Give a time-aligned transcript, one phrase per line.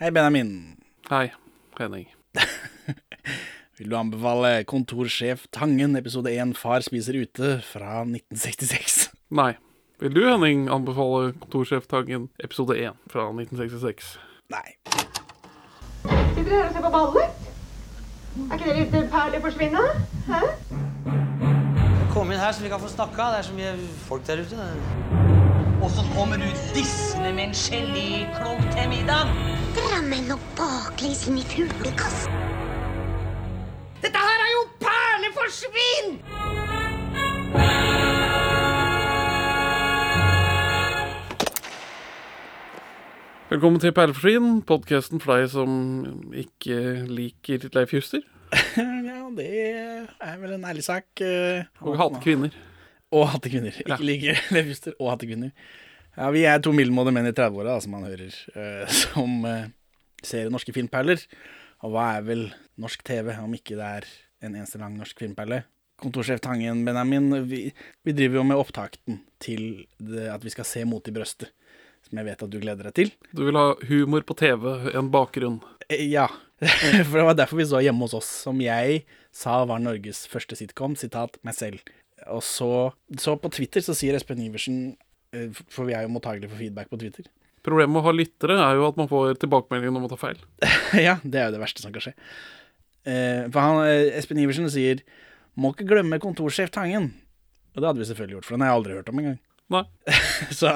[0.00, 0.76] Hei, Benjamin.
[1.08, 1.32] Hei,
[1.78, 2.08] Henning.
[3.78, 9.12] Vil du anbefale Kontorsjef Tangen, episode 1 Far spiser ute, fra 1966?
[9.38, 9.52] Nei.
[10.02, 14.18] Vil du, Henning, anbefale Kontorsjef Tangen episode 1 fra 1966?
[14.50, 14.74] Nei.
[16.02, 17.46] Sitter dere her og ser på ballet?
[18.50, 19.86] Er ikke det litt perler forsvinne?
[20.26, 20.42] Hæ?
[22.10, 23.30] Kom inn her så vi kan få snakka.
[23.30, 23.78] Det er så mye
[24.10, 25.43] folk der ute.
[25.84, 29.28] Og så kommer du dissende med en geléklump til middag.
[29.76, 32.32] Drammen og baklengs inn i fuglekassen.
[34.00, 36.08] Dette her er jo perleforsvinn!
[43.52, 45.70] Velkommen til Perleforsvinn, podkasten for deg som
[46.32, 46.78] ikke
[47.12, 48.24] liker Leif Juster
[49.10, 51.10] ja, det er vel en ærlig sak.
[51.20, 52.56] eh, og hater kvinner.
[53.14, 53.76] Og hattekvinner.
[53.84, 55.52] Ikke liker Leif Juster og hattekvinner.
[56.14, 59.66] Ja, vi er to middelmådige menn i 30-åra, som man hører, uh, som uh,
[60.24, 61.22] ser norske filmperler.
[61.84, 62.44] Og hva er vel
[62.80, 64.10] norsk TV, om ikke det er
[64.46, 65.64] en eneste lang norsk filmperle?
[66.02, 67.68] Kontorsjef Tangen, Benjamin, vi,
[68.04, 71.52] vi driver jo med opptakten til det, at vi skal se Mot i brøstet.
[72.04, 73.12] Som jeg vet at du gleder deg til.
[73.32, 75.60] Du vil ha humor på TV, en bakgrunn.
[75.88, 76.26] Eh, Ja,
[77.08, 80.58] for det var derfor vi så Hjemme hos oss, som jeg sa var Norges første
[80.58, 81.80] sitcom, sitat meg selv.
[82.32, 82.68] Og så,
[83.20, 84.96] så på Twitter så sier Espen Iversen,
[85.34, 87.26] eh, for vi er jo mottagelige for feedback på Twitter.
[87.64, 90.40] Problemet med å ha lyttere er jo at man får tilbakemeldingen om å ta feil.
[91.06, 92.14] ja, det er jo det verste som kan skje.
[93.04, 95.00] Eh, For han, eh, Espen Iversen sier,
[95.56, 97.10] må ikke glemme kontorsjef Tangen.
[97.74, 99.38] Og det hadde vi selvfølgelig gjort, for den har jeg aldri hørt om engang.
[99.72, 99.82] Nei.
[100.60, 100.74] Så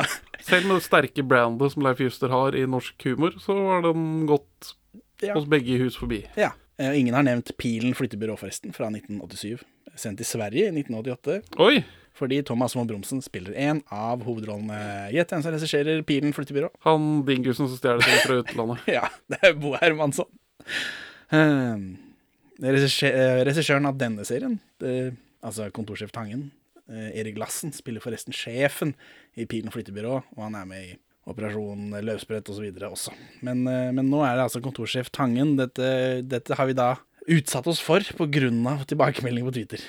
[0.49, 4.25] Selv med det sterke brandet som Leif Juster har i norsk humor, så har den
[4.29, 4.75] gått
[5.21, 5.35] Ja.
[5.35, 6.23] hos begge hus forbi.
[6.39, 6.53] ja.
[6.79, 9.59] Eh, Ingen har nevnt Pilen flyttebyrå, forresten, fra 1987.
[9.99, 11.41] Sendt til Sverige i 1988.
[11.65, 11.81] Oi!
[12.19, 14.79] Fordi Thomas Moe Bromsen spiller en av hovedrollene.
[15.15, 16.73] Gjett hvem som regisserer Pilen flyttebyrå.
[16.87, 18.89] Han dingusen som stjeler ting fra utlandet.
[18.97, 20.27] Ja, det er Bo Hermansson.
[21.31, 21.85] Um,
[22.63, 24.95] regissør- eh, Regissøren av denne serien, det,
[25.45, 26.49] altså kontorsjef Tangen,
[26.91, 28.95] eh, Erik Lassen, spiller forresten sjefen
[29.39, 30.97] i Pilen flyttebyrå, og han er med i
[31.29, 32.65] Operasjon Løvsprett osv.
[32.73, 33.13] Og også.
[33.45, 35.57] Men, eh, men nå er det altså kontorsjef Tangen.
[35.61, 36.95] Dette, dette har vi da
[37.29, 38.85] utsatt oss for pga.
[38.89, 39.81] tilbakemelding på Twitter.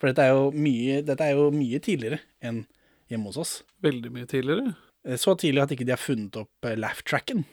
[0.00, 2.64] For dette er, mye, dette er jo mye tidligere enn
[3.10, 3.52] hjemme hos oss.
[3.82, 4.74] Veldig mye tidligere.
[5.06, 7.44] Eh, Så tidlig at ikke de har funnet opp eh, laugh-tracken.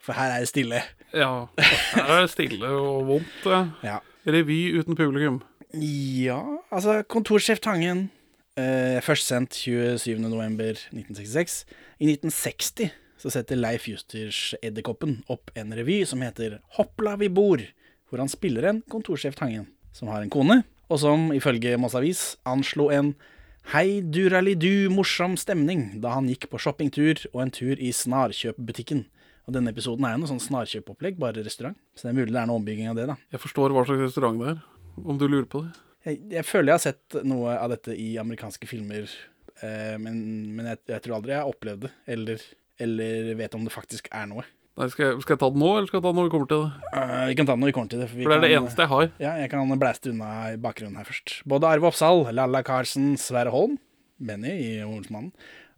[0.00, 0.80] For her er det stille.
[1.12, 1.46] Ja.
[1.58, 3.44] Her er det stille og vondt.
[3.46, 3.64] Ja.
[3.90, 3.98] Ja.
[4.26, 5.42] Revy uten publikum.
[5.72, 6.40] Ja,
[6.70, 8.10] altså Kontorsjef Tangen
[8.58, 11.64] eh, Først sendt 27.11.1966
[12.00, 12.90] I 1960
[13.20, 17.60] så setter Leif Justers Edderkoppen opp en revy som heter Hoppla vi bor
[18.10, 22.24] Hvor han spiller en kontorsjef Tangen Som har en kone Og som ifølge Moss Avis
[22.48, 23.14] anslo en
[23.70, 29.04] Hei duralidu morsom stemning Da han gikk på shoppingtur og en tur i snarkjøpbutikken
[29.46, 32.42] Og denne episoden er jo noe sånn snarkjøpopplegg Bare restaurant Så det er mulig det
[32.42, 34.64] er noe ombygging av det da Jeg forstår hva slags restaurant det er,
[35.00, 35.74] om du lurer på det.
[36.04, 39.10] Jeg, jeg føler jeg har sett noe av dette i amerikanske filmer,
[39.60, 40.16] eh, men,
[40.56, 42.44] men jeg, jeg tror aldri jeg har opplevd det, eller,
[42.80, 44.46] eller vet om det faktisk er noe.
[44.80, 46.32] Nei, skal, jeg, skal jeg ta det nå, eller skal jeg ta den når vi
[46.32, 46.90] kommer til det?
[46.94, 48.06] Uh, vi kan ta den når vi kommer til det.
[48.14, 49.10] vi For det er det eneste jeg har.
[49.20, 51.34] Ja, jeg kan blæste unna i bakgrunnen her først.
[51.52, 53.76] Både Arve Oppsal, Lalla Karsen, Sverre Holm,
[54.16, 55.34] Benny i Olsmannen,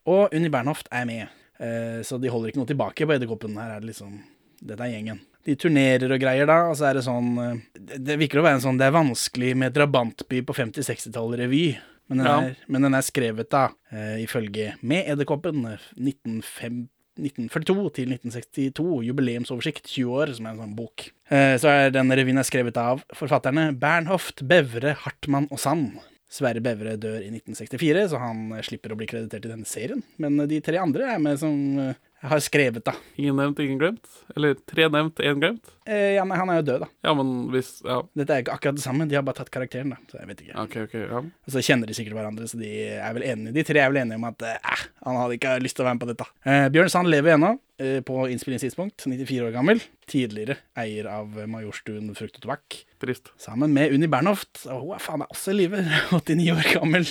[0.07, 1.35] og Unni Bernhoft er med.
[1.59, 3.59] Uh, så de holder ikke noe tilbake på Edderkoppen.
[3.59, 4.21] Her er det liksom
[4.63, 5.19] Dette er gjengen.
[5.43, 8.45] De turnerer og greier, da, og så er det sånn eh, Det, det virker å
[8.47, 11.65] være en sånn Det er vanskelig med drabantby på 50-60-tallet-revy.
[12.13, 12.37] Men den, Ja.
[12.47, 16.85] er, men den er skrevet, da, eh, ifølge Med Edderkoppen, eh, 1905
[17.19, 21.09] 1942 til 1962, jubileumsoversikt, 20 år, som er en sånn bok.
[21.31, 25.99] Eh, Så er den revyen er skrevet av forfatterne Bernhoft, Bevre, Hartmann og Sand.
[26.33, 30.01] Sverre Bevre dør i 1964, så han slipper å bli kreditert i denne serien.
[30.17, 32.93] Men de tre andre er med som eh, har skrevet, da.
[33.19, 34.05] Ingen nevnt, ingen glemt.
[34.37, 35.73] Eller tre nevnt, én glemt.
[35.87, 36.89] Eh, Ja, men han er jo død, da.
[37.03, 39.91] Ja, men hvis Ja, Dette er ikke akkurat det samme, de har bare tatt karakteren,
[39.91, 39.99] da.
[40.11, 40.55] Så jeg vet ikke.
[40.63, 40.95] OK, OK.
[41.03, 41.19] ja.
[41.23, 43.55] Og så kjenner de sikkert hverandre, så de er vel enige.
[43.59, 45.99] De tre er vel enige om at eh, han hadde ikke lyst til å være
[45.99, 46.29] med på dette.
[46.47, 47.53] Eh, Bjørn Sand lever ennå,
[47.83, 49.83] eh, på innspillingstidspunkt, 94 år gammel.
[50.07, 52.83] Tidligere eier av Majorstuen frukt og tobakk.
[53.03, 53.33] Trist.
[53.43, 55.83] Sammen med Unni Bernhoft, og hun er faen meg også i live,
[56.15, 57.11] 89 år gammel.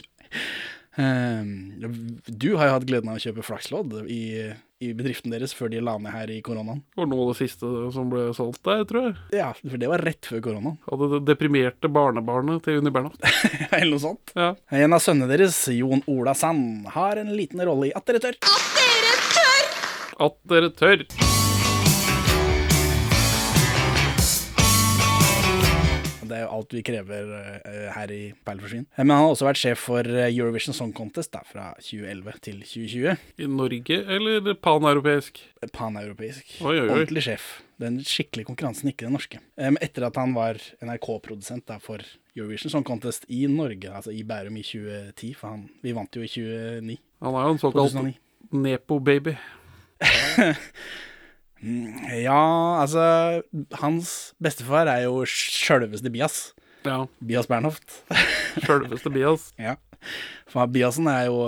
[0.99, 1.43] Eh,
[2.27, 4.23] du har jo hatt gleden av å kjøpe flakslodd i,
[4.81, 6.81] i bedriften deres før de la ned her i koronaen.
[6.91, 9.15] Det var noe av det siste som ble solgt der, tror jeg.
[9.37, 10.79] Ja, for det var rett før koronaen.
[10.89, 13.21] Hadde det deprimerte barnebarnet til Unni Bernhoft.
[13.71, 14.33] Eller noe sånt.
[14.37, 14.53] Ja.
[14.81, 18.41] En av sønnene deres, Jon Ola Sand, har en liten rolle i At dere tør.
[20.21, 21.30] At dere tør!
[26.31, 28.85] Det er jo alt vi krever eh, her i Perleforsvinn.
[28.95, 32.39] Eh, Men han har også vært sjef for eh, Eurovision Song Contest da, fra 2011
[32.47, 33.27] til 2020.
[33.43, 35.41] I Norge eller paneuropeisk?
[35.75, 36.55] Paneuropeisk.
[36.63, 37.49] Ordentlig sjef.
[37.81, 39.39] Den skikkelige konkurransen, ikke den norske.
[39.57, 42.03] Etter at han var NRK-produsent for
[42.37, 46.23] Eurovision Song Contest i Norge, altså i Bærum i 2010, for han, vi vant jo
[46.23, 46.99] i 2009.
[47.25, 47.97] Han er jo en såkalt
[48.51, 49.35] nepo-baby.
[51.61, 53.03] Ja, altså
[53.81, 56.53] Hans bestefar er jo sjølveste Bias.
[56.85, 57.05] Ja.
[57.21, 58.01] Bias Bernhoft.
[58.65, 59.51] Sjølveste Bias.
[59.67, 59.75] ja.
[60.49, 61.39] For Biasen er jo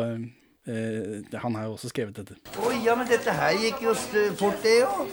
[0.63, 2.37] Uh, Han har jo også skrevet dette.
[2.55, 3.93] Oh, ja, men dette her gikk jo
[4.39, 5.07] fort, det jo.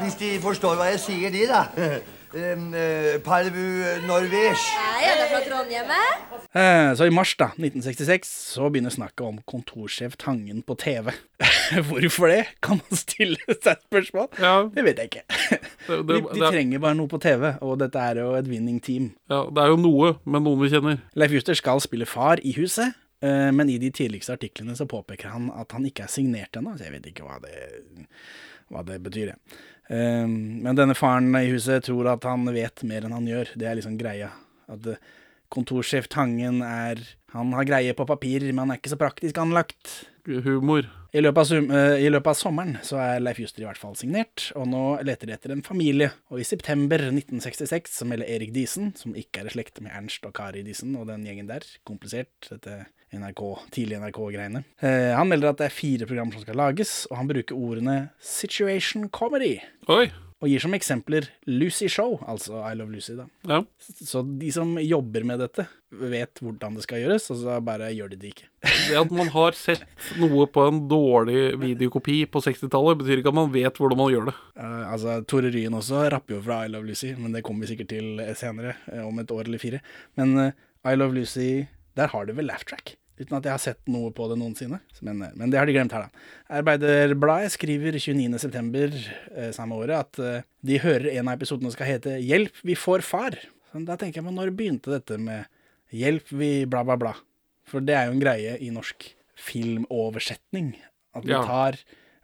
[0.00, 1.66] Hvis de forstår hva jeg sier, de, da.
[2.34, 3.62] Um, uh, Parvu
[4.04, 4.58] Norvège.
[4.76, 5.92] Hei, er det fra Trondheim?
[6.52, 11.08] Eh, Så i mars da, 1966 så begynner snakket om kontorsjef Tangen på TV.
[11.88, 14.28] Hvorfor det, kan man stille seg spørsmål?
[14.42, 14.52] Ja.
[14.74, 15.24] Det vet jeg ikke.
[15.88, 18.48] Det, De, det, de det, trenger bare noe på TV, og dette er jo et
[18.50, 19.06] winning team.
[19.32, 20.98] ja, det er jo noe med noen vi kjenner.
[21.16, 22.92] Leif Juster skal spille far i huset,
[23.24, 26.76] eh, men i de tidligste artiklene så påpeker han at han ikke er signert ennå,
[26.76, 27.56] så jeg vet ikke hva det,
[28.68, 29.32] hva det betyr.
[29.32, 29.58] jeg.
[29.88, 33.54] Eh, Men denne faren i huset tror at han vet mer enn han gjør.
[33.56, 34.30] Det er liksom greia.
[34.68, 35.00] At eh,
[35.48, 37.00] kontorsjef Tangen er
[37.32, 40.08] Han har greie på papir, men han er ikke så praktisk anlagt.
[40.24, 40.86] Humor.
[41.12, 43.94] I løpet, av, eh, I løpet av sommeren så er Leif Juster i hvert fall
[43.96, 46.10] signert, og nå leter de etter en familie.
[46.32, 50.24] Og i september 1966 så melder Erik Diesen, som ikke er i slekt med Ernst
[50.28, 54.64] og Kari Diesen og den gjengen der, komplisert, dette NRK, tidlig NRK-greiene.
[54.84, 57.98] Eh, han melder at det er fire programmer som skal lages, og han bruker ordene
[58.20, 59.60] 'situation comedy'.
[59.88, 60.10] Oi.
[60.38, 63.24] Og gir som eksempler Lucy Show, altså I Love Lucy, da.
[63.48, 63.64] Ja.
[63.82, 68.12] Så de som jobber med dette, vet hvordan det skal gjøres, og så bare gjør
[68.12, 68.46] de det ikke.
[68.62, 69.82] Det at man har sett
[70.20, 74.30] noe på en dårlig videokopi på 60-tallet, betyr ikke at man vet hvordan man gjør
[74.30, 74.36] det.
[74.54, 77.72] Uh, altså, Tore Ryen også rapper jo fra I Love Lucy, men det kommer vi
[77.72, 79.82] sikkert til senere, eh, om et år eller fire.
[80.20, 80.54] Men uh,
[80.86, 81.66] I Love Lucy,
[81.98, 84.80] der har de vel laugh track, uten at jeg har sett noe på det noensinne.
[85.04, 86.26] Men, eh, men det har de glemt her, da.
[86.60, 89.04] Arbeiderbladet skriver 29.9.
[89.34, 93.02] Eh, samme året at eh, de hører en av episodene skal hete 'Hjelp, vi får
[93.06, 93.38] far'.
[93.68, 95.46] Så da tenker jeg, på når begynte dette med
[95.92, 97.16] 'Hjelp, vi bla, bla, bla'?
[97.68, 100.76] For det er jo en greie i norsk filmoversetning.
[101.14, 101.42] At vi Ja.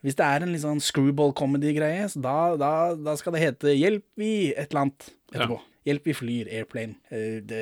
[0.04, 4.04] Hvis det er en litt sånn screwball-comedy-greie, så da, da, da skal det hete 'Hjelp,
[4.20, 5.58] vi' et eller annet etterpå.
[5.84, 6.96] 'Hjelp, vi flyr', airplane.
[7.08, 7.60] Uh, det,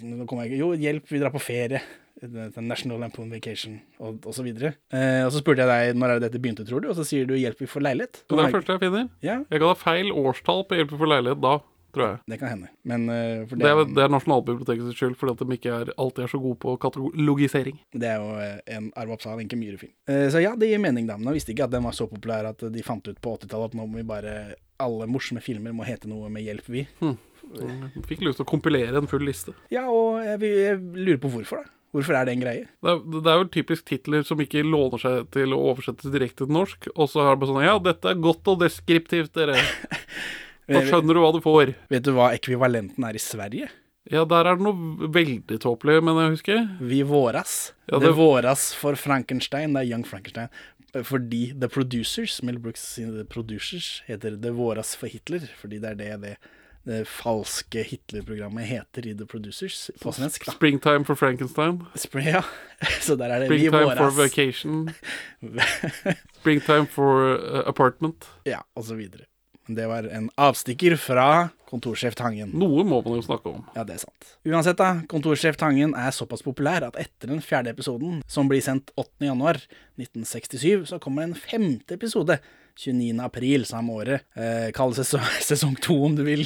[0.00, 1.80] nå kommer jeg ikke Jo, 'Hjelp, vi drar på ferie'.
[2.24, 4.70] National Lampoon Vacation, og, og så videre.
[4.94, 7.04] Eh, og så spurte jeg deg når er det dette begynte, tror du, og så
[7.04, 8.20] sier du 'Hjelp, vi får leilighet'.
[8.22, 9.08] Så det er det første jeg finner.
[9.20, 11.58] Ja, Jeg kan ha feil årstall på Hjelp vi får leilighet da,
[11.94, 12.18] tror jeg.
[12.30, 12.70] det kan hende.
[12.82, 16.26] Men uh, for Det er, det er Nasjonalbibliotekets skyld, fordi at de ikke er, alltid
[16.26, 17.78] er så gode på katalogisering.
[17.92, 19.94] Det er jo eh, en Arve Oppsal, Enke Myhre-film.
[20.10, 21.18] Uh, Så ja, det gir mening, da.
[21.20, 23.72] Men jeg visste ikke at den var så populær at de fant ut på 80-tallet
[23.72, 24.34] at nå må vi bare
[24.82, 26.88] Alle morsomme filmer må hete noe med 'hjelp, vi'.
[26.98, 27.14] Hmm.
[28.08, 29.54] Fikk lyst til å kompilere en full liste.
[29.70, 31.70] Ja, og jeg, jeg lurer på hvorfor, da.
[31.94, 32.64] Hvorfor er det en greie?
[32.82, 36.42] Det er, det er jo typisk titler som ikke låner seg til å oversettes direkte
[36.42, 39.54] til norsk, og så har det bare sånn Ja, dette er godt og deskriptivt, dere.
[40.68, 41.74] Da skjønner du hva du får.
[41.92, 43.68] Vet du hva ekvivalenten er i Sverige?
[44.12, 46.58] Ja, der er det noe veldig tåpelig, men jeg husker.
[46.80, 47.72] Vi våras.
[47.88, 48.10] Ja, det...
[48.10, 49.72] det- våras for Frankenstein.
[49.76, 50.48] Det er Young Frankenstein.
[50.94, 55.48] Fordi The Producers, Mel Brooks sine The Producers, heter Det våras for Hitler.
[55.58, 56.34] Fordi det er det det,
[56.84, 60.44] det falske Hitler-programmet heter i The Producers på svensk.
[60.46, 60.52] da.
[60.52, 61.80] Springtime for Frankenstein.
[61.96, 62.42] Spring, ja.
[63.06, 64.90] Så der er det Vi Springtime for vacation.
[66.40, 68.28] Springtime for uh, apartment.
[68.46, 69.24] Ja, og så videre.
[69.66, 71.28] Det var en avstikker fra
[71.70, 72.50] kontorsjef Tangen.
[72.60, 73.62] Noe må man jo snakke om.
[73.76, 74.34] Ja, det er sant.
[74.44, 74.90] Uansett, da.
[75.08, 79.08] Kontorsjef Tangen er såpass populær at etter den fjerde episoden, som blir sendt 8.
[79.24, 79.62] januar
[79.96, 82.36] 1967, så kommer en femte episode
[82.78, 83.20] 29.
[83.22, 84.24] april samme året.
[84.34, 86.42] Eh, Kall det sesong, sesong to, om du vil.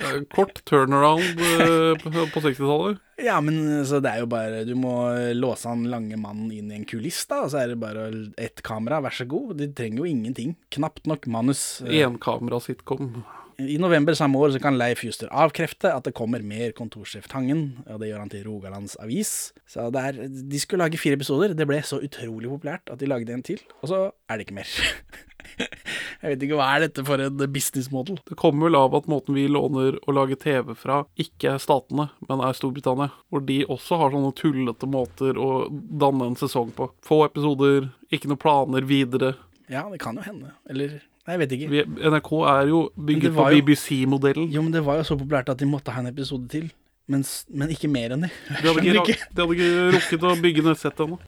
[0.00, 3.02] Eh, Kort turnaround eh, på på 60-tallet.
[3.22, 4.94] Ja, men eh, så det er jo bare Du må
[5.36, 8.08] låse han lange mannen inn i en kuliss, da, og så er det bare
[8.40, 9.56] ett kamera, vær så god.
[9.60, 10.56] De trenger jo ingenting.
[10.74, 11.66] Knapt nok manus.
[11.84, 13.12] Eh, Enkamera-sitcom.
[13.58, 17.80] I november samme år så kan Leif Juster avkrefte at det kommer mer kontorsjef Tangen,
[17.90, 19.50] og det gjør han til Rogalands Avis.
[19.66, 23.08] Så det er, de skulle lage fire episoder, det ble så utrolig populært at de
[23.10, 23.98] lagde en til, og så
[24.30, 24.76] er det ikke mer.
[26.22, 28.20] Jeg vet ikke hva er dette for en business model.
[28.30, 32.12] Det kommer vel av at måten vi låner å lage TV fra, ikke er statene,
[32.30, 33.10] men er Storbritannia.
[33.26, 36.92] Hvor de også har sånne tullete måter å danne en sesong på.
[37.06, 39.34] Få episoder, ikke noen planer videre.
[39.66, 40.54] Ja, det kan jo hende.
[40.70, 41.00] Eller
[41.34, 41.70] jeg vet ikke.
[41.72, 44.50] Vi, NRK er jo bygget på BBC-modellen.
[44.54, 46.68] Jo, men det var jo så populært at de måtte ha en episode til.
[47.08, 48.30] Men, men ikke mer enn det.
[48.48, 49.28] De hadde, ikke, ikke.
[49.32, 51.18] de hadde ikke rukket å bygge noe sett ennå.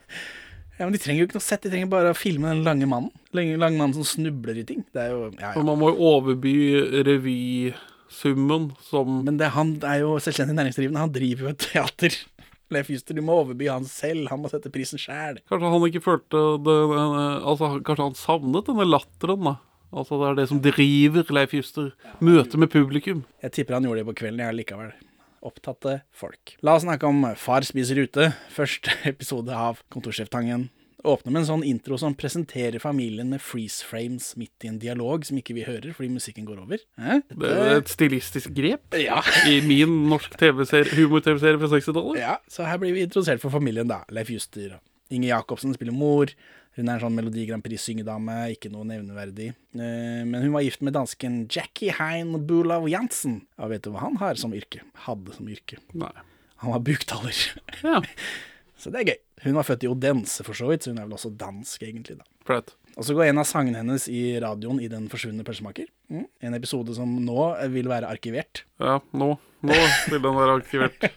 [0.80, 2.88] Ja, men De trenger jo ikke noe sett, de trenger bare å filme den lange
[2.88, 3.12] mannen.
[3.36, 4.84] Lange, lange mannen som snubler i ting.
[4.96, 5.64] Det er jo, ja, ja.
[5.64, 6.54] man må jo overby
[7.04, 12.16] revysummen som Men det, han er jo selvstendig næringsdrivende, han driver jo et teater.
[12.72, 15.40] Leif Juster, du må overby han selv, han må sette prisen sjæl.
[15.50, 19.56] Kanskje han ikke følte det, Altså, kanskje han savnet denne latteren, da.
[19.90, 21.92] Altså det er det som driver Leif Juster.
[22.22, 23.24] Møtet med publikum.
[23.42, 24.92] Jeg tipper han gjorde det på kvelden, jeg likevel.
[25.42, 26.56] Opptatte folk.
[26.62, 28.30] La oss snakke om Far spiser ute.
[28.54, 30.68] Første episode av Kontorsjeftangen.
[31.00, 35.24] Åpner med en sånn intro som presenterer familien med freeze frames midt i en dialog
[35.24, 36.82] som ikke vi hører fordi musikken går over.
[37.00, 37.22] Eh?
[37.32, 39.22] Det er et stilistisk grep Ja.
[39.48, 42.20] i min norsk TV-serie, humor-TV-serie fra 60-tallet.
[42.20, 44.02] ja, så her blir vi introdusert for familien, da.
[44.12, 44.76] Leif Juster.
[45.10, 46.30] Inger Jacobsen spiller mor.
[46.78, 49.48] Hun er en sånn Melodi Grand Prix-syngedame, ikke noe nevneverdig.
[49.74, 53.40] Eh, Men hun var gift med dansken Jackie Hein Bulav Jansen.
[53.58, 54.84] Og vet du hva han har som yrke?
[55.06, 55.80] Hadde som yrke.
[55.98, 56.12] Nei.
[56.62, 57.36] Han var buktaler.
[57.82, 58.00] Ja,
[58.80, 59.18] Så det er gøy.
[59.44, 62.14] Hun var født i Odense, for så vidt, så hun er vel også dansk, egentlig.
[62.16, 62.24] da.
[62.48, 62.70] flaut.
[62.96, 65.84] Og så går en av sangene hennes i radioen i Den forsvunne pølsemaker.
[66.08, 66.24] Mm.
[66.48, 67.36] En episode som nå
[67.74, 68.62] vil være arkivert.
[68.80, 69.34] Ja, nå.
[69.60, 69.76] Nå
[70.08, 71.04] vil den være arkivert.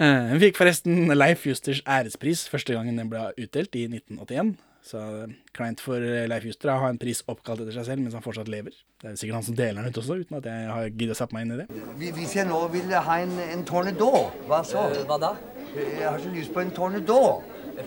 [0.00, 4.54] Eh, Hun fikk forresten Leif Justers ærespris første gangen den ble utdelt, i 1981.
[4.82, 8.02] Så eh, kleint for eh, Leif Juster å ha en pris oppkalt etter seg selv
[8.02, 8.74] mens han fortsatt lever.
[9.02, 11.18] Det er sikkert han som deler den ut også, uten at jeg har giddet å
[11.20, 11.68] sette meg inn i det.
[12.16, 14.10] Hvis jeg nå vil ha en, en tornedå,
[14.48, 14.88] hva så?
[15.06, 15.32] Hva da?
[15.76, 17.20] Jeg har så lyst på en tornedå.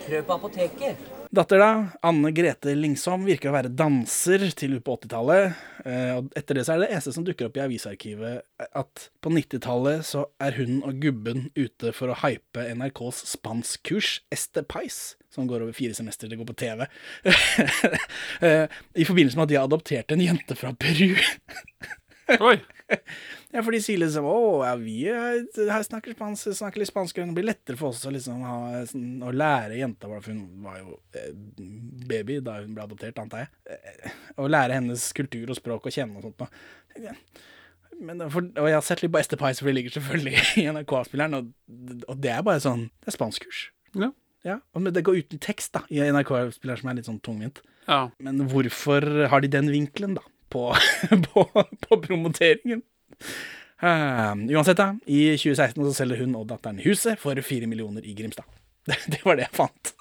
[0.06, 1.04] Prøv på apoteket.
[1.34, 1.68] Datter, da,
[2.06, 5.56] Anne Grete Lingsom, virker å være danser til ut på 80-tallet.
[5.86, 9.32] Eh, og etter det så er det eneste som dukker opp i avisarkivet, at på
[9.34, 15.48] 90-tallet så er hun og gubben ute for å hype NRKs spanskkurs Este Pais, som
[15.50, 16.86] går over fire semester, det går på TV.
[18.46, 18.68] Eh,
[19.00, 21.16] I forbindelse med at de har adoptert en jente fra Peru.
[22.36, 22.58] Oi.
[23.54, 27.18] Ja, for de sier liksom Å, ja, vi er, her snakker, spansk, snakker litt spansk,
[27.22, 30.40] og det blir lettere for oss å, liksom, ha, sånn, å lære jenta for hun
[30.64, 31.30] var jo eh,
[32.10, 33.76] baby da hun ble adoptert, antar jeg.
[33.76, 37.14] Eh, å lære hennes kultur og språk og kjenne og sånt noe.
[37.96, 40.66] Men, for, og jeg har sett litt på Ester Pies, for det ligger selvfølgelig i
[40.74, 41.54] NRK-spilleren, og,
[42.10, 43.62] og det er bare sånn Det er spanskkurs.
[43.96, 44.10] Ja.
[44.46, 47.62] Ja, men det går uten tekst, da, i NRK-spilleren, som er litt sånn tungvint.
[47.88, 48.04] ja.
[48.22, 50.22] Men hvorfor har de den vinkelen, da,
[50.52, 50.68] på,
[51.30, 51.46] på,
[51.86, 52.84] på promoteringen?
[53.82, 54.88] Eh, uansett, da.
[55.06, 58.46] I 2016 så selger hun og datteren huset for fire millioner i Grimstad.
[58.86, 59.92] Det, det var det jeg fant.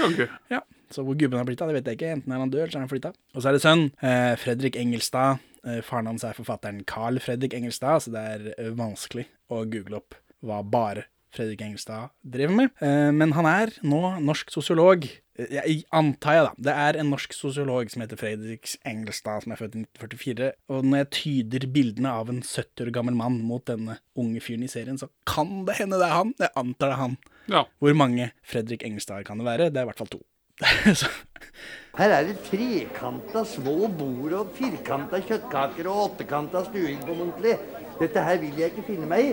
[0.00, 0.26] okay.
[0.54, 2.12] Ja, Så hvor gubben har blitt av, det vet jeg ikke.
[2.16, 3.10] Enten er han død, eller så er han flytta.
[3.34, 3.82] Og så er det sønn.
[4.00, 5.42] Uh, Fredrik Engelstad.
[5.66, 10.16] Uh, faren hans er forfatteren Carl Fredrik Engelstad, så det er vanskelig å google opp
[10.40, 11.04] hva bare
[11.34, 12.70] Fredrik Engelstad driver med.
[12.80, 15.04] Eh, men han er nå norsk sosiolog.
[15.38, 16.52] Eh, Jeg antar jeg, da.
[16.68, 20.50] Det er en norsk sosiolog som heter Fredrik Engelstad, som er født i 1944.
[20.72, 24.64] Og når jeg tyder bildene av en 70 år gammel mann mot denne unge fyren
[24.66, 26.34] i serien, så kan det hende det er han.
[26.40, 27.18] Jeg antar det er han.
[27.48, 27.64] Ja.
[27.78, 29.70] Hvor mange Fredrik Engelstad kan det være?
[29.70, 30.24] Det er i hvert fall to.
[31.98, 37.56] Her er det trekanta små bord og firkanta kjøttkaker og åttekanta stuing på muntlig.
[37.98, 39.24] Dette her vil jeg ikke finne meg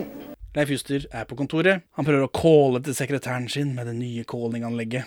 [0.56, 1.84] Leif Juster er på kontoret.
[1.98, 5.04] Han prøver å calle til sekretæren sin med det nye callinganlegget.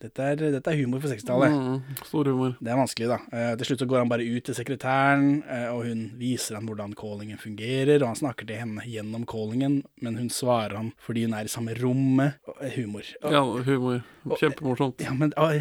[0.00, 1.52] Dette er, dette er humor for 60-tallet.
[1.52, 2.54] Mm, stor humor.
[2.56, 3.18] Det er vanskelig, da.
[3.36, 6.70] Eh, til slutt så går han bare ut til sekretæren, eh, og hun viser ham
[6.70, 11.26] hvordan callingen fungerer, og han snakker til henne gjennom callingen, men hun svarer ham fordi
[11.26, 12.40] hun er i samme rommet.
[12.56, 13.04] Eh, humor.
[13.20, 14.00] Og, Ja, humor.
[14.40, 15.04] Kjempemorsomt.
[15.04, 15.52] ja, men ah,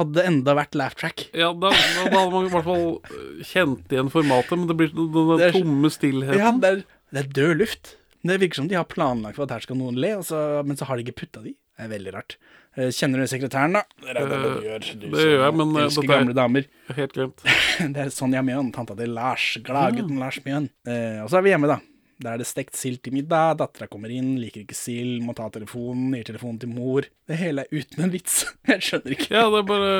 [0.00, 3.42] hadde det enda vært laugh track Ja, da, da hadde man i hvert fall øh,
[3.46, 6.42] kjent igjen formatet, men det blir den, tomme stillheten.
[6.42, 8.00] Ja, det er, det er død luft.
[8.24, 10.86] Det virker som de har planlagt for at her skal noen le, så, men så
[10.88, 11.52] har de ikke putta de.
[11.74, 12.36] Det er veldig rart.
[12.78, 13.82] Eh, Kjenner du sekretæren, da?
[14.00, 14.84] Det, er det du Eh, gjør.
[15.02, 16.68] Du det gjør jeg, men, eh, elsker dette gamle damer.
[16.96, 17.42] Helt glemt.
[17.96, 19.48] Det er Sonja Mjøen, tanta til Lars.
[19.66, 20.70] Gladgutten Lars Mjøen.
[20.86, 21.80] Eh, og så er vi hjemme, da.
[22.24, 23.56] Der er det stekt sild til middag.
[23.58, 27.08] Dattera kommer inn, liker ikke sild, må ta telefonen, gir telefonen til mor.
[27.28, 28.44] Det hele er uten en vits.
[28.70, 29.32] Jeg skjønner ikke.
[29.34, 29.92] Ja, det er bare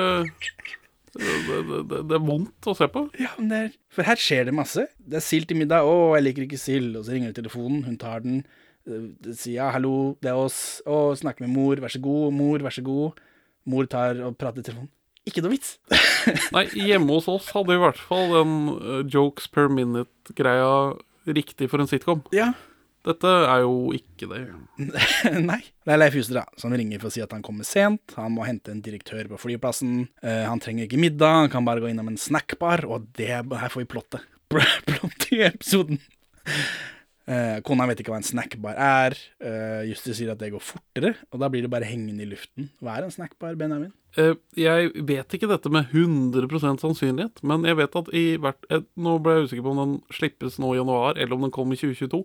[1.21, 3.05] det, det, det, er vondt å se på.
[3.21, 4.87] Ja, er, For her skjer det masse.
[4.99, 5.87] Det er sild til middag.
[5.87, 7.85] 'Å, jeg liker ikke sild.' Og så ringer telefonen.
[7.87, 8.43] Hun tar den.
[8.89, 10.83] eh, Sier ja, 'hallo, det er oss'.
[10.87, 11.77] 'Å, snakker med mor.
[11.77, 12.35] Vær så god.
[12.35, 13.23] Mor, vær så god'.
[13.67, 14.91] Mor tar og prater i telefonen.
[15.25, 15.79] Ikke noe vits.
[16.55, 21.81] Nei, hjemme hos oss hadde i hvert fall den øh, jokes per minute-greia riktig for
[21.81, 22.21] en sitcom.
[22.37, 22.53] Ja.
[23.05, 24.41] Dette er jo ikke det.
[25.51, 25.61] Nei.
[25.85, 28.15] Det er Leif Juster da, som ringer for å si at han kommer sent.
[28.17, 30.07] Han må hente en direktør på flyplassen.
[30.25, 33.73] Uh, han trenger ikke middag, han kan bare gå innom en snackbar, og det, her
[33.73, 34.25] får vi plottet.
[34.55, 36.01] Plottet i episoden.
[37.25, 39.15] Eh, kona vet ikke hva en snackbar er.
[39.41, 42.67] Eh, Juster sier at det går fortere, og da blir det bare hengende i luften.
[42.85, 43.95] Hva er en snackbar, Benjamin?
[44.21, 48.85] Eh, Jeg vet ikke dette med 100% sannsynlighet, men jeg vet at i hvert eh,
[49.01, 51.73] Nå ble jeg usikker på om den slippes nå i januar, eller om den kom
[51.73, 52.23] i 2022.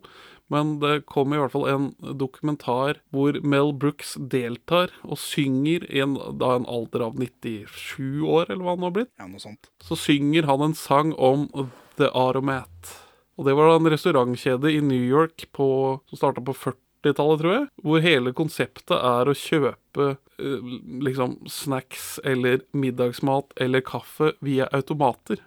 [0.51, 1.89] Men det kom i hvert fall en
[2.19, 8.49] dokumentar hvor Mel Brooks deltar og synger i en, da en alder av 97 år,
[8.51, 9.13] eller hva han har blitt.
[9.17, 9.71] Ja, noe sånt.
[9.79, 11.47] Så synger han en sang om
[11.95, 12.97] The Aromat.
[13.39, 15.69] Og det var da en restaurantkjede i New York på,
[16.11, 17.67] som starta på 40-tallet, tror jeg.
[17.87, 20.73] Hvor hele konseptet er å kjøpe eh,
[21.07, 25.39] liksom snacks eller middagsmat eller kaffe via automater.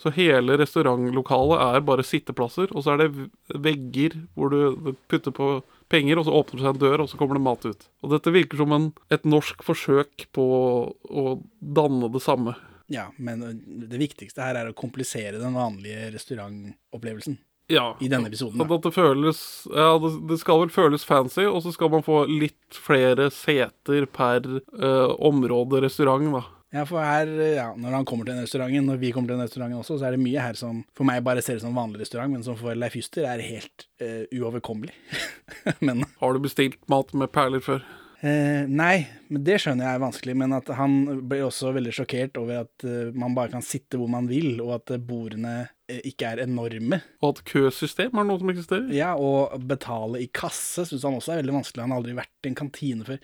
[0.00, 5.52] Så hele restaurantlokalet er bare sitteplasser, og så er det vegger hvor du putter på
[5.92, 7.88] penger, og så åpner det seg en dør, og så kommer det mat ut.
[8.02, 10.46] Og dette virker som en, et norsk forsøk på
[10.88, 11.26] å
[11.60, 12.56] danne det samme.
[12.92, 13.42] Ja, men
[13.88, 17.38] det viktigste her er å komplisere den vanlige restaurantopplevelsen.
[17.72, 17.94] Ja.
[18.00, 19.38] I denne episoden, At, at det føles
[19.72, 24.04] Ja, det, det skal vel føles fancy, og så skal man få litt flere seter
[24.04, 26.44] per uh, område restaurant, da.
[26.74, 29.46] Ja, for her, ja, når han kommer til den restauranten, når vi kommer til den
[29.46, 31.78] restauranten også, så er det mye her som for meg bare ser ut som en
[31.78, 34.92] vanlig restaurant, men som for Leif Juster er helt uh, uoverkommelig.
[35.86, 37.86] men Har du bestilt mat med perler før?
[38.24, 40.34] Eh, Nei, men det skjønner jeg er vanskelig.
[40.40, 40.96] Men at han
[41.28, 44.74] blir også veldig sjokkert over at eh, man bare kan sitte hvor man vil, og
[44.80, 45.54] at eh, bordene
[45.90, 47.02] eh, ikke er enorme.
[47.22, 48.92] Og at køsystem er noe som eksisterer?
[48.96, 51.84] Ja, og betale i kasse syns han også er veldig vanskelig.
[51.86, 53.20] Han har aldri vært i en kantine før.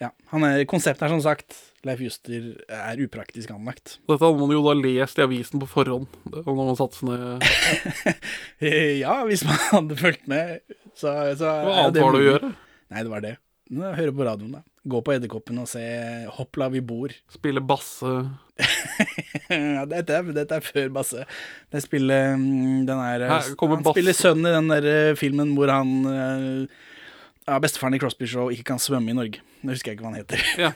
[0.00, 1.52] Ja, han er, Konseptet er som sagt
[1.84, 3.98] Leif Juster er upraktisk anlagt.
[4.08, 7.10] Dette hadde man jo da lest i avisen på forhånd, det- når man satte seg
[7.10, 7.44] ned.
[9.04, 10.60] Ja, hvis man hadde fulgt med,
[10.96, 12.50] så, så Hva er annet var det å gjøre?
[12.90, 13.34] Nei, det var det.
[13.70, 14.64] Nå, Høre på radioen, da.
[14.90, 15.82] Gå på Edderkoppen og se
[16.38, 17.12] Hoppla vi bor.
[17.38, 18.14] Spille basse
[19.50, 21.24] ja, dette, er, dette er før Basse.
[21.72, 23.96] Det spiller mm, den er Her kommer Han Basse.
[23.96, 26.82] spiller sønnen i den der eh, filmen hvor han eh,
[27.46, 29.42] ja, Bestefaren i Crosby Show ikke kan svømme i Norge.
[29.62, 30.44] Nå husker jeg ikke hva han heter.
[30.60, 30.70] Ja.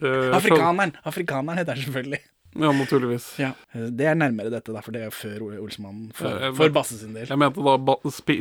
[0.00, 0.94] Uh, Afrikaneren!
[1.06, 2.22] Afrikaneren heter han selvfølgelig.
[2.60, 3.26] Ja, naturligvis.
[3.40, 3.50] Ja.
[3.72, 6.10] Det er nærmere dette, da, for det er før Olsmannen.
[6.16, 7.28] For, for Basse sin del.
[7.28, 8.38] Jeg mente da ba spi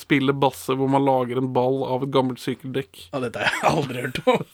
[0.00, 3.08] spille basse hvor man lager en ball av et gammelt sykkeldekk.
[3.12, 4.46] Ja, dette har jeg aldri hørt om.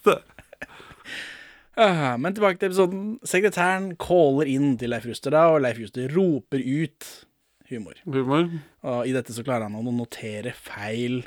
[2.23, 3.05] Men tilbake til episoden.
[3.25, 7.13] Sekretæren caller inn til Leif Juster, da, og Leif Juster roper ut
[7.73, 8.01] humor.
[8.05, 8.51] Humor.
[8.85, 11.23] Og i dette så klarer han å notere feil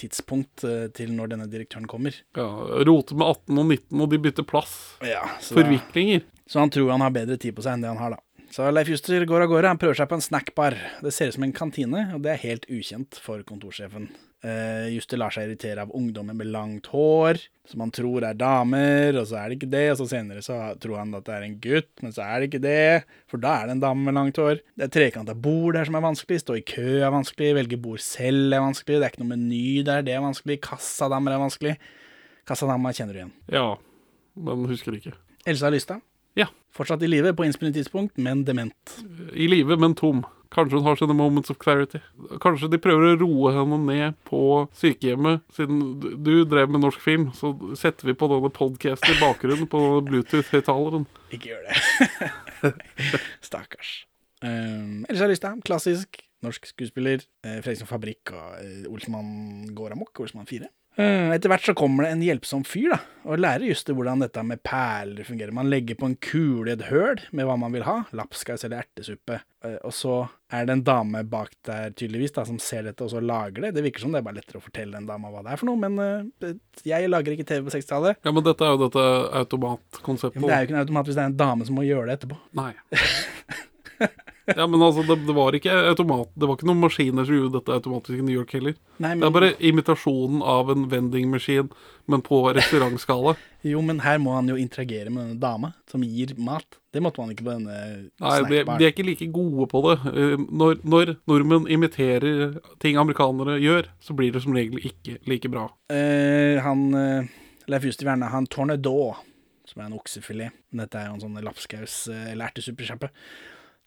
[0.00, 2.16] tidspunkt eh, til når denne direktøren kommer.
[2.38, 2.46] Ja,
[2.88, 4.76] rote med 18 og 19, og de bytter plass.
[5.04, 6.24] Ja, Forviklinger.
[6.50, 8.24] Så han tror han har bedre tid på seg enn det han har, da.
[8.50, 9.70] Så Leif Juster går av gårde.
[9.70, 10.74] Han prøver seg på en snackbar.
[11.04, 14.08] Det ser ut som en kantine, og det er helt ukjent for kontorsjefen.
[14.42, 19.14] Uh, Juster lar seg irritere av ungdommer med langt hår, som han tror er damer,
[19.20, 19.84] og så er det ikke det.
[19.92, 22.50] Og så senere så tror han at det er en gutt, men så er det
[22.50, 22.82] ikke det,
[23.30, 24.64] for da er det en dame med langt hår.
[24.74, 28.02] Det er trekanta bord der som er vanskelig, stå i kø er vanskelig, velge bord
[28.02, 31.78] selv er vanskelig, det er ikke noe meny der, det er vanskelig, kassadamer er vanskelig.
[32.50, 33.34] Kassadama kjenner du igjen.
[33.52, 33.66] Ja,
[34.34, 35.14] men husker ikke.
[35.46, 36.02] Elsa Lystad.
[36.38, 36.46] Ja.
[36.74, 38.98] Fortsatt i live på innspillingstidspunkt, men dement.
[39.34, 40.22] I live, men tom.
[40.50, 42.00] Kanskje hun har sine moments of clarity.
[42.42, 44.40] Kanskje de prøver å roe henne ned på
[44.74, 45.44] sykehjemmet.
[45.54, 49.82] Siden du- drev med norsk film, så setter vi på denne podcasten i bakgrunnen på
[50.08, 51.06] Bluetooth-høyttaleren.
[51.30, 52.72] Ikke gjør det.
[53.46, 54.06] Stakkars.
[54.42, 57.22] Um, lyst til, klassisk norsk skuespiller.
[57.44, 60.22] Eh, Fredriksen Fabrikk og eh, Olsmann går amok.
[60.24, 60.66] Olsmann 4.
[60.98, 62.98] Uh, etter hvert så kommer det en hjelpsom fyr da,
[63.30, 65.54] og lærer Juster hvordan dette med perler fungerer.
[65.54, 68.82] Man legger på en kule i et høl med hva man vil ha, lapskaus eller
[68.82, 69.38] ertesuppe.
[69.64, 70.16] Uh, og så
[70.50, 73.74] er det en dame bak der tydeligvis da, som ser dette og så lager det.
[73.78, 75.70] Det virker som det er bare lettere å fortelle en dame hva det er for
[75.70, 78.22] noe, men uh, jeg lager ikke TV på 60-tallet.
[78.26, 80.40] Ja, men dette er jo dette Ja, automatkonseptet.
[80.42, 82.10] Men det er jo ikke en automat hvis det er en dame som må gjøre
[82.10, 82.40] det etterpå.
[82.58, 82.72] Nei.
[84.56, 87.58] Ja, men altså, det, det var ikke automat Det var ikke noen maskiner som gjorde
[87.58, 88.74] dette automatisk i New York heller.
[89.02, 91.70] Nei, Det er bare imitasjonen av en vending-maskin,
[92.10, 93.36] men på restaurantskala.
[93.66, 96.78] Jo, men her må han jo interagere med denne dama som gir mat.
[96.90, 97.76] Det måtte man ikke på denne
[98.20, 99.96] Nei, de, de er ikke like gode på det.
[100.10, 105.50] Eh, Når, når nordmenn imiterer ting amerikanere gjør, så blir det som regel ikke like
[105.52, 105.68] bra.
[105.92, 107.28] Uh, han uh,
[107.70, 108.96] Leif Juster vil gjerne ha en tornedå,
[109.70, 110.56] som er en oksefilet.
[110.72, 113.10] Men dette er jo en sånn lapskaus- eh, eller ertesuppesjappe.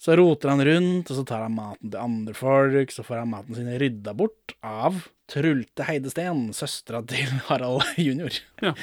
[0.04, 2.92] Så roter han rundt, og så tar han maten til andre folk.
[2.92, 4.98] Så får han maten sin rydda bort av
[5.32, 8.36] Trulte Heidesten, søstera til Harald junior.
[8.60, 8.74] Ja.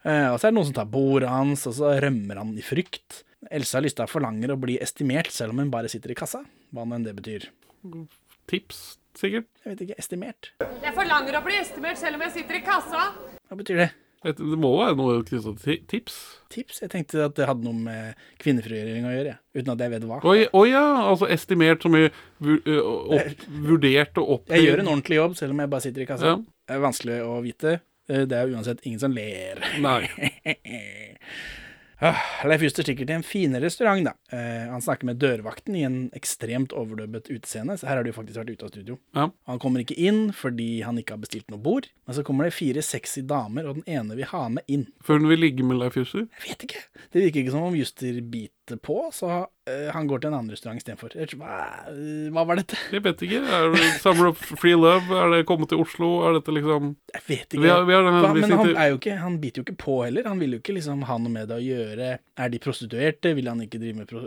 [0.00, 2.64] Eh, og så er det noen som tar bordet hans, og så rømmer han i
[2.64, 3.20] frykt.
[3.52, 6.40] Elsa Lystad forlanger å bli estimert, selv om hun bare sitter i kassa.
[6.72, 7.50] Hva nå enn det betyr.
[8.48, 8.80] Tips,
[9.20, 9.50] sikkert.
[9.60, 10.00] Jeg vet ikke.
[10.00, 10.54] Estimert?
[10.80, 13.10] Jeg forlanger å bli estimert selv om jeg sitter i kassa.
[13.44, 13.90] Hva betyr det?
[14.22, 16.16] Et- Det må være noe knyttet til tips.
[16.52, 16.80] Tips?
[16.82, 20.18] Jeg tenkte at det hadde noe med kvinnefrigjøring å gjøre, uten at jeg vet hva.
[20.20, 25.36] Å ja, altså estimert som i opp, vurdert og opp Jeg gjør en ordentlig jobb,
[25.40, 26.26] selv om jeg bare sitter i kassa.
[26.26, 26.36] Ja.
[26.68, 27.80] Det er vanskelig å vite.
[28.10, 29.62] Eh, Det er uansett ingen som ler.
[29.80, 30.10] Nei.
[32.00, 32.16] Ah,
[32.48, 34.14] Leif Juster stikker til en finere restaurant, da.
[34.32, 38.16] Eh, han snakker med dørvakten i en ekstremt overdubbet utescene, så her har du jo
[38.16, 38.96] faktisk vært ute av studio.
[39.18, 39.26] Ja.
[39.50, 42.56] Han kommer ikke inn fordi han ikke har bestilt noe bord, men så kommer det
[42.56, 44.86] fire sexy damer, og den ene vil ha med inn.
[45.04, 46.24] Før hun vil ligge med Leif Juster.
[46.40, 46.86] Jeg vet ikke.
[47.12, 49.44] Det virker ikke som om Juster biter på, så
[49.92, 51.12] han går til en annen restaurant istedenfor.
[51.36, 51.58] Hva,
[51.92, 52.78] eh, hva var dette?
[52.90, 53.42] Jeg vet ikke.
[53.44, 55.04] Er det Summer of Free Love?
[55.12, 56.08] Er det kommet til Oslo?
[56.28, 57.62] Er dette liksom Jeg vet ikke.
[57.62, 59.76] Vi har- vi har denne, Hva, men han, er jo ikke, han biter jo ikke
[59.84, 60.24] på heller.
[60.26, 62.18] Han vil jo ikke liksom ha noe med det å gjøre.
[62.38, 63.34] Er de prostituerte?
[63.34, 64.20] Vil han ikke pro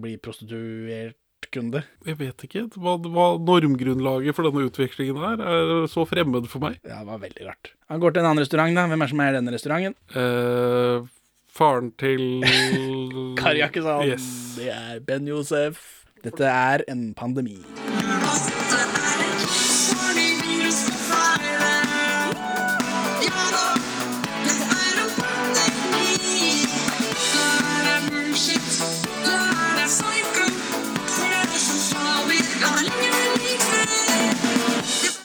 [0.00, 1.14] bli prostituert
[1.52, 1.84] kunde?
[2.06, 5.42] Jeg vet ikke hva, hva normgrunnlaget for denne utvekslingen er.
[5.42, 6.78] Er så fremmed for meg.
[6.84, 7.72] Ja, det var veldig rart.
[7.88, 8.86] Han går til en annen restaurant, da.
[8.88, 9.94] Hvem er det som er denne restauranten?
[10.16, 11.06] Eh,
[11.56, 12.44] faren til
[13.40, 13.64] Kari
[14.04, 14.26] Yes.
[14.58, 16.04] Det er Ben Josef.
[16.24, 17.62] Dette er en pandemi.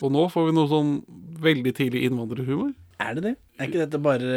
[0.01, 0.93] Og nå får vi noe sånn
[1.41, 2.71] veldig tidlig innvandrerhumor.
[3.01, 3.31] Er det det?
[3.61, 4.29] Er ikke dette bare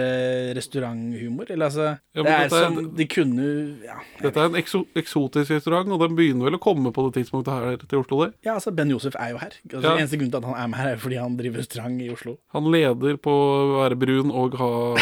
[0.56, 1.50] restauranthumor?
[1.50, 3.46] Eller altså Ja, Det er som er- De kunne
[3.84, 7.22] Ja, Dette er en ekso eksotisk restaurant, og den begynner vel å komme på det
[7.22, 8.24] tidspunktet her til Oslo.
[8.24, 8.34] Det.
[8.44, 9.52] ja altså, Ben Josef er jo her.
[9.72, 9.96] Altså, Ja.
[9.98, 12.38] Eneste grunn til at han er med her, er fordi han driver restaurant i Oslo.
[12.52, 14.96] Han leder på å være brun og ha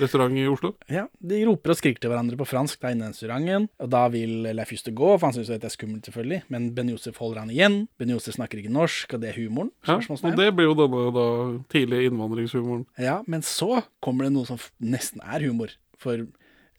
[0.00, 0.72] restaurant i Oslo.
[0.92, 3.68] Ja, De roper og skriker til hverandre på fransk da inne i restauranten.
[3.82, 6.42] Og da vil Leif Juster gå, for han syns det er skummelt, selvfølgelig.
[6.52, 7.78] Men Ben Josef holder han igjen.
[8.00, 9.72] Ben Josef snakker ikke norsk, og det er humoren.
[9.88, 11.26] Ja, og det blir jo denne da,
[11.72, 12.86] tidlige innvandringshumoren.
[13.00, 15.74] Ja, men så kommer det noe som nesten er humor.
[16.02, 16.24] For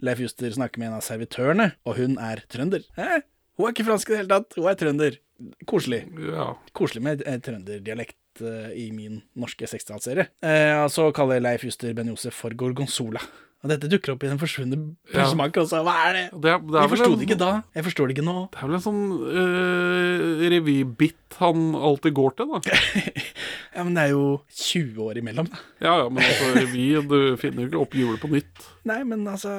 [0.03, 2.83] Leif Juster snakker med en av servitørene, og hun er trønder.
[2.97, 3.21] Hæ?
[3.59, 5.19] Hun er ikke fransk i det hele tatt, hun er trønder.
[5.69, 6.03] Koselig.
[6.33, 6.53] Ja.
[6.75, 10.27] Koselig med eh, trønderdialekt eh, i min norske sekstallsserie.
[10.41, 13.21] Eh, så kaller Leif Juster Ben Josef for gorgonzola.
[13.63, 14.75] Og dette dukker opp i Den forsvunne
[15.13, 15.21] Ja.
[15.23, 15.79] persemaken også.
[15.87, 16.23] Hva er det?
[16.33, 17.51] Det det er Jeg forsto det ikke da.
[17.73, 18.33] Jeg forstår det ikke nå.
[18.51, 22.59] Det er vel en sånn øh, revybit han alltid går til, da.
[23.73, 25.61] Ja, Men det er jo 20 år imellom, da.
[25.81, 28.67] Ja ja, men altså revy Du finner jo ikke opp hjulet på nytt.
[28.85, 29.53] Nei, men altså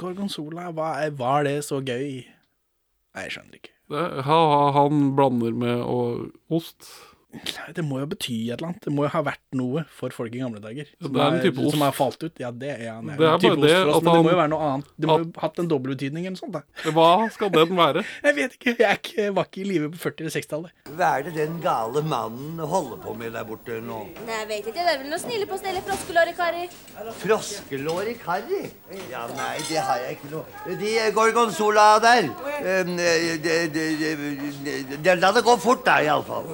[0.00, 2.24] Gorgonzola, hva er, var det så gøy?
[3.12, 3.74] Nei, jeg skjønner ikke.
[3.92, 6.88] Det, ha, ha, han blander med og ost.
[7.72, 8.82] Det må jo bety et eller annet.
[8.84, 10.88] Det må jo ha vært noe for folk i gamle dager.
[11.00, 11.70] Som, Det er en type ost.
[11.76, 12.34] som har falt ut.
[12.42, 14.66] Ja, det, er, Det er bare det oss, at han, det må jo være noe
[14.68, 14.90] annet.
[15.00, 16.52] Det må jo ha hatt en dobbeltbetydning eller noe sånt.
[16.58, 16.90] da.
[16.92, 18.04] Hva skal den være?
[18.26, 18.74] Jeg vet ikke.
[18.82, 20.76] Jeg er ikke, var ikke i live på 40- eller 60-tallet.
[20.92, 24.02] Hva er det den gale mannen holder på med der borte nå?
[24.26, 24.76] Nei, jeg vet ikke.
[24.82, 26.66] Det er vel noe snille på snille froskelår i karri.
[27.22, 28.62] Froskelår i karri?
[29.10, 32.28] Ja, nei, det har jeg ikke noe De gorgonzola der
[32.92, 33.08] De,
[33.42, 36.48] de, de, La det gå fort, da, iallfall.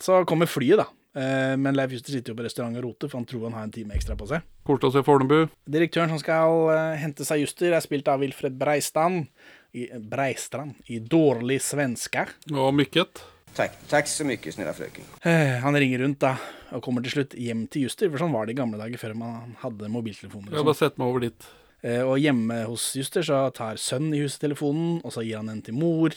[0.00, 0.86] Så kommer flyet, da.
[1.20, 3.64] Eh, Men Leif Juster sitter jo på restaurant og roter, for han tror han har
[3.66, 4.44] en time ekstra på seg.
[4.64, 5.48] Kort å se Fornebu.
[5.68, 9.26] Direktøren som skal eh, hente seg Juster, er spilt av Wilfred Breistrand
[9.74, 12.26] i, Breistrand, i dårlig svenska.
[12.54, 13.22] Og Mykket.
[13.54, 15.02] Takk, takk så mye, snille fröken.
[15.26, 16.36] Eh, Han ringer rundt da,
[16.70, 19.16] og kommer til slutt hjem til Juster, for sånn var det i gamle dager før
[19.18, 20.52] man hadde mobiltelefoner.
[20.54, 20.84] Ja, Og, bare sånn.
[20.92, 21.48] sett meg over dit.
[21.82, 25.50] Eh, og hjemme hos Juster så tar sønnen i huset telefonen, og så gir han
[25.50, 26.14] den til mor.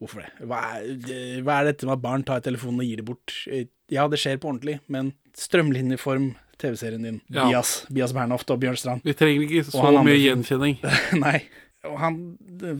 [0.00, 0.30] Hvorfor det?
[0.48, 3.34] Hva er, hva er dette med at barn tar telefonen og gir det bort?
[3.50, 6.28] Eh, Ja, det skjer på ordentlig, men strømlinjeform,
[6.62, 7.48] TV-serien din, Ja.
[7.48, 9.02] Bias, Bias Bernhoft og Bjørn Strand.
[9.04, 10.76] Vi trenger ikke så mye andre gjenkjenning.
[11.24, 11.40] Nei.
[11.88, 12.18] Og han,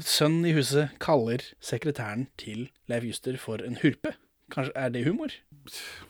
[0.04, 4.12] sønnen i huset kaller sekretæren til Leif Juster for en hurpe.
[4.52, 5.33] Kanskje er det humor?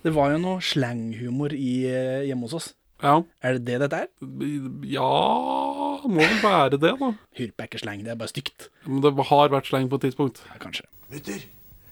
[0.05, 2.69] Det var jo noe slanghumor i, eh, hjemme hos oss.
[3.01, 3.15] Ja.
[3.43, 4.11] Er det det dette er?
[4.91, 5.09] Ja
[6.05, 7.13] Må vel være det, da.
[7.39, 8.69] Hurpe er ikke slang, det er bare stygt.
[8.87, 10.43] Men det har vært sleng på et tidspunkt.
[10.49, 10.87] Ja, kanskje.
[11.13, 11.43] Mutter,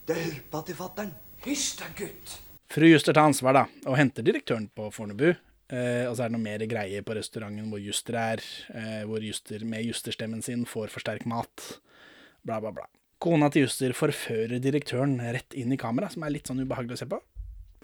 [0.09, 1.11] det er hurpa til fatter'n.
[1.45, 2.39] Hysj da, gutt.
[2.69, 5.31] Fru Juster tar ansvar, da, og henter direktøren på Fornebu.
[5.69, 9.25] Eh, og så er det noe mer greie på restauranten hvor Juster er, eh, hvor
[9.25, 11.65] Juster med Justerstemmen sin får forsterk mat.
[12.45, 12.87] Bla, bla, bla.
[13.21, 17.03] Kona til Juster forfører direktøren rett inn i kamera, som er litt sånn ubehagelig å
[17.03, 17.19] se på.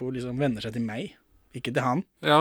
[0.00, 1.16] Hun liksom vender seg til meg,
[1.54, 2.04] ikke til han.
[2.32, 2.40] Ja.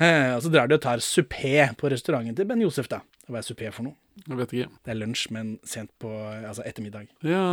[0.00, 3.02] Eh, og så drar de og tar supé på restauranten til Ben Josef, da.
[3.28, 3.98] Hva er supé for noe?
[4.24, 4.68] Jeg vet ikke.
[4.86, 6.08] Det er lunsj, men sent på
[6.40, 7.10] altså ettermiddag.
[7.26, 7.44] Ja.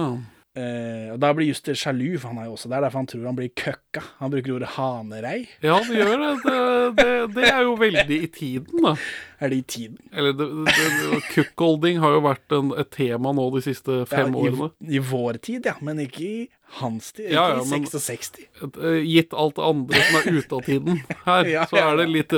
[0.58, 3.26] Eh, og da blir Juster sjalu, for han er jo også der, derfor han tror
[3.30, 4.02] han blir køkka.
[4.24, 5.38] Han bruker ordet hanerei.
[5.62, 6.32] Ja, det gjør det.
[6.41, 6.58] Det,
[6.98, 7.10] det.
[7.36, 8.96] det er jo veldig i tiden, da.
[9.38, 10.00] Er det i tiden?
[10.12, 14.72] Eller det, har jo vært en, et tema nå de siste fem ja, årene.
[14.82, 16.34] I, I vår tid, ja, men ikke i
[16.82, 17.30] hans tid.
[17.30, 18.34] Ikke Ja, ja, i 66.
[18.41, 22.10] Et, eh, Gitt alt det andre som er ute av tiden her, så er det
[22.15, 22.38] litt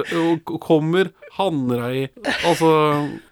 [0.60, 2.10] Kommer hanerei
[2.44, 2.70] Altså,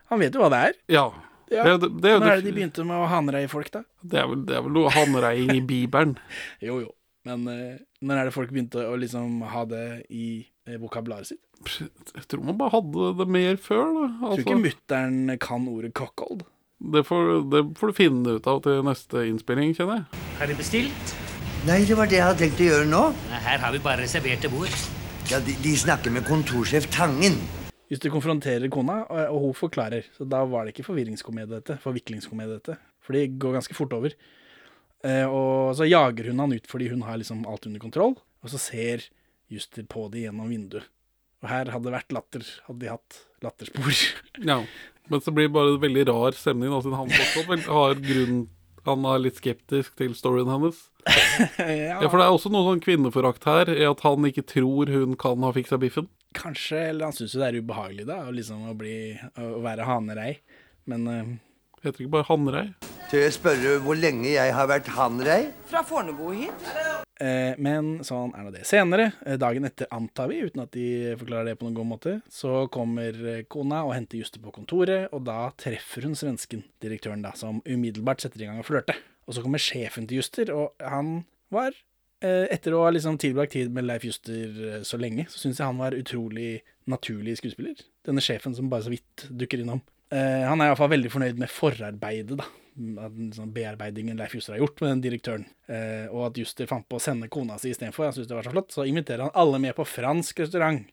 [0.08, 0.84] Han vet jo hva det er.
[1.00, 1.10] ja.
[1.52, 1.64] Ja.
[1.64, 3.84] Det, det, det, Når er det de begynte med å hanreie folk, da?
[4.04, 6.18] det, er vel, det er vel noe hanreiing i Bibelen.
[6.68, 6.92] Jo, jo.
[7.28, 7.76] Men uh,
[8.08, 10.28] når er det folk begynte å liksom ha det i
[10.70, 11.42] uh, vokabularet sitt?
[12.16, 14.06] Jeg tror man bare hadde det mer før, da.
[14.22, 16.46] Tror ikke Altså, mutter'n kan ordet cockhold.
[16.94, 20.24] det, får, det får du finne ut av til neste innspilling, kjenner jeg.
[20.40, 21.16] Har de bestilt?
[21.68, 23.04] Nei, det var det jeg hadde tenkt å gjøre nå.
[23.32, 24.72] Nei, Her har vi bare reserverte bord.
[25.28, 27.36] Ja, De, de snakker med kontorsjef Tangen.
[27.92, 30.10] Juster konfronterer kona, og, og hun forklarer.
[30.18, 32.76] Så da var det ikke forvirringskomedie dette, forviklingskomedie dette.
[33.06, 34.16] For det går ganske fort over.
[35.06, 38.52] Eh, og så jager hun han ut fordi hun har liksom alt under kontroll, og
[38.52, 39.08] så ser
[39.48, 40.90] Juster på det gjennom vinduet.
[41.44, 44.04] Og her hadde det vært latter, hadde de hatt latterspor.
[44.52, 44.62] Ja.
[45.08, 48.42] Men så blir det bare en veldig rar stemning, da, siden han fortsatt har grunn
[48.88, 50.82] Han er litt skeptisk til storyen hennes.
[51.60, 54.92] ja, Ja, for det er også noe sånn kvinneforakt her, i at han ikke tror
[54.92, 56.10] hun kan ha fiksa biffen.
[56.36, 58.98] Kanskje, eller han syns jo det er ubehagelig, da, å liksom å bli
[59.40, 60.34] Å være hanerei.
[60.88, 61.36] Men uh,
[61.84, 62.68] Heter ikke bare Hanrei?
[63.08, 65.52] Tør jeg spørre hvor lenge jeg har vært hanrei?
[65.70, 66.66] Fra Fornebu hit.
[67.22, 68.64] Eh, men sånn er nå det.
[68.68, 72.16] Senere, eh, dagen etter antar vi, uten at de forklarer det på noen god måte,
[72.34, 77.22] så kommer eh, kona og henter Juste på kontoret, og da treffer hun svensken, direktøren
[77.26, 78.98] da, som umiddelbart setter i gang å flørte.
[79.30, 81.22] Og så kommer sjefen til Juster, og han
[81.54, 81.78] var
[82.26, 85.68] Etter å ha liksom tilbrakt tid med Leif Juster eh, så lenge, så syns jeg
[85.68, 87.78] han var utrolig naturlig skuespiller.
[88.08, 89.84] Denne sjefen som bare så vidt dukker innom.
[90.10, 92.48] Eh, han er iallfall veldig fornøyd med forarbeidet, da.
[93.34, 95.48] Sånn bearbeidingen Leif Juster har gjort med den direktøren.
[95.66, 98.06] Eh, og at Juster fant på å sende kona si istedenfor.
[98.08, 98.72] Han syntes det var så flott.
[98.76, 100.86] Så inviterer han alle med på fransk restaurant.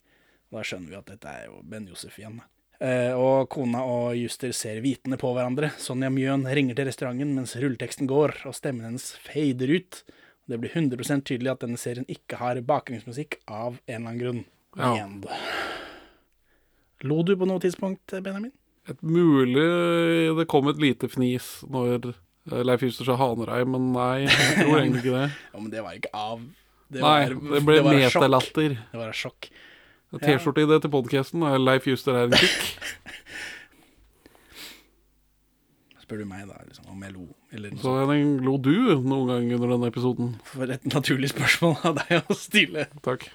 [0.54, 2.40] Da skjønner vi at dette er jo Ben Josef igjen.
[2.40, 2.48] da.
[2.84, 5.70] Eh, og kona og Juster ser vitende på hverandre.
[5.80, 10.02] Sonja Mjøen ringer til restauranten mens rulleteksten går, og stemmen hennes fader ut.
[10.50, 14.42] Det blir 100 tydelig at denne serien ikke har bakgrunnsmusikk av en eller annen grunn.
[14.76, 15.08] Ja.
[17.04, 18.52] Lo du på noe tidspunkt, Benjamin?
[18.88, 19.64] Et mulig
[20.36, 24.80] det kom et lite fnis når eh, Leif Juster sa Hanereim, men nei, jeg tror
[24.82, 25.28] egentlig ikke det.
[25.54, 26.42] Ja, men det var ikke av
[26.92, 28.76] det Nei, det ble metalatter.
[28.92, 29.48] Det var sjokk.
[30.14, 32.68] T-skjorte-idé til podkasten er Leif Juster er en kikk.
[36.14, 37.24] Spør du meg, da, liksom, om jeg lo.
[37.50, 37.92] Eller noe Så.
[37.98, 40.28] Henning, lo du noen gang under denne episoden?
[40.46, 42.84] For et naturlig spørsmål av deg å stille.
[43.02, 43.26] Takk.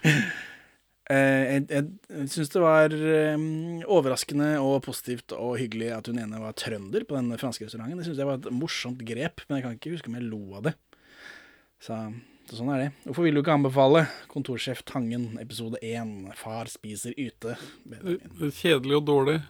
[1.10, 3.44] Eh, jeg jeg syns det var eh,
[3.84, 8.00] overraskende og positivt og hyggelig at hun ene var trønder på den franske restauranten.
[8.00, 10.42] Det syns jeg var et morsomt grep, men jeg kan ikke huske om jeg lo
[10.56, 10.76] av det.
[11.84, 12.00] Så,
[12.48, 12.90] så sånn er det.
[13.10, 17.60] Hvorfor vil du ikke anbefale Kontorsjef Tangen episode 1, Far spiser yte?
[17.84, 19.40] Kjedelig og dårlig.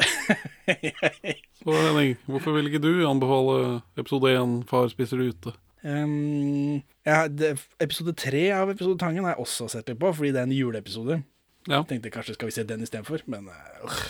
[1.60, 5.52] Så Henning, hvorfor vil ikke du anbefale episode 1 Far spiser ute?
[5.82, 10.32] Um, ja, det, episode 3 av episode Tangen har jeg også sett litt på, fordi
[10.34, 11.22] det er en juleepisode.
[11.68, 11.78] Ja.
[11.80, 14.02] Jeg tenkte kanskje skal vi se den istedenfor, men uh,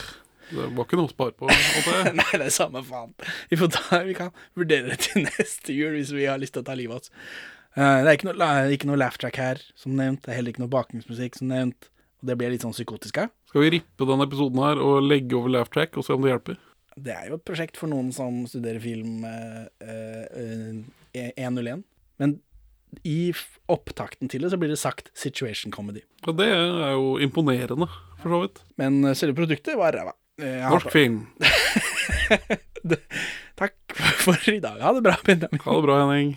[0.50, 1.50] Det var ikke noe å spare på.
[2.20, 3.14] Nei, det er samme faen.
[3.50, 6.64] Vi, får ta, vi kan vurdere det til neste jul hvis vi har lyst til
[6.64, 7.14] å ta livet av oss.
[7.78, 10.24] Uh, det er ikke noe, ikke noe laugh track her, som nevnt.
[10.24, 11.90] Det er heller ikke noe bakgrunnsmusikk, som nevnt.
[12.20, 13.30] Og det blir litt sånn psykotisk her.
[13.48, 16.34] Skal vi rippe denne episoden her og legge over laugh track og se om det
[16.34, 16.56] hjelper?
[17.00, 20.24] Det er jo et prosjekt for noen som studerer film eh, eh,
[21.16, 21.84] eh, 101.
[22.20, 22.36] Men
[23.06, 23.30] i
[23.70, 26.02] opptakten til det så blir det sagt situation comedy.
[26.26, 27.88] Ja, det er jo imponerende,
[28.20, 28.60] for så vidt.
[28.80, 30.12] Men eh, selve produktet var ræva.
[30.42, 31.22] Eh, Norsk film.
[33.60, 33.76] Takk
[34.24, 34.80] for i dag.
[34.80, 35.64] Ha det bra, Benjamin.
[35.64, 36.36] Ha det bra, Henning.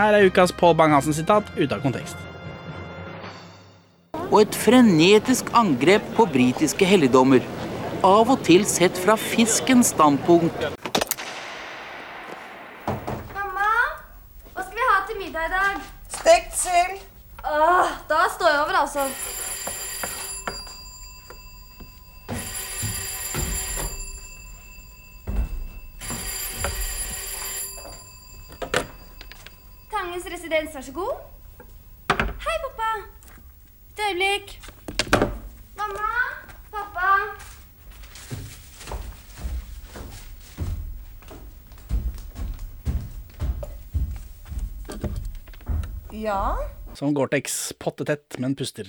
[0.00, 2.16] Her er ukas Pål Bang-Hansen-sitat ute av kontekst.
[4.30, 7.42] og et frenetisk angrep på britiske helligdommer.
[8.06, 10.62] Av og til sett fra fiskens standpunkt.
[13.34, 13.72] Mamma,
[14.54, 15.84] hva skal vi ha til middag i dag?
[16.20, 17.02] Stekt sild.
[17.44, 19.10] Åh, da står jeg over, altså.
[29.90, 31.16] Tangens residens, vær så god.
[32.40, 32.90] Hei, pappa.
[33.90, 34.52] Et øyeblikk.
[35.76, 36.06] Mamma,
[36.72, 37.10] pappa.
[46.12, 46.56] Ja?
[46.94, 48.88] Som Gore-Tex pottetett, men puster.